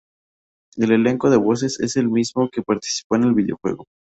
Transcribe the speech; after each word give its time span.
El 0.77 0.93
elenco 0.93 1.29
de 1.29 1.37
voces 1.37 1.79
es 1.79 1.95
el 1.95 2.09
mismo 2.09 2.49
que 2.49 2.63
participó 2.63 3.17
en 3.17 3.25
el 3.25 3.33
videojuego. 3.35 3.85